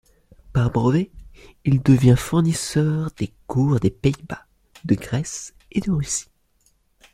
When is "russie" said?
5.91-6.25